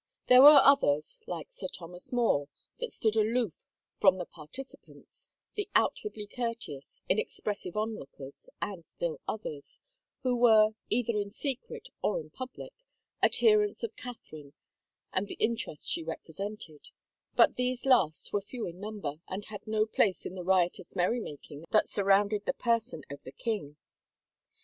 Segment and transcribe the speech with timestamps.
[0.29, 2.47] There were others, like Sir Thomas More,
[2.79, 3.59] that stood aloof
[3.99, 9.79] from the partici pants, the outwardly courteous, inexpressive onlookers, and still others,
[10.23, 12.73] who were, either in secret or in public,
[13.21, 14.53] adherents of Catherine
[15.13, 16.89] and the interests she represented,
[17.35, 20.41] but these last were few in number and had no place in 177 THE FAVOR
[20.41, 20.95] OF KINQS the riotous
[21.49, 23.77] merrymaking that surrounded the person of the king.